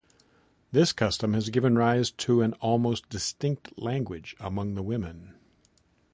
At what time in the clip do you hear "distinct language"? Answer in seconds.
3.09-4.35